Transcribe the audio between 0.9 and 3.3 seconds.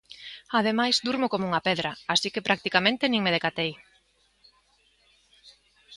durmo como unha pedra, así que practicamente nin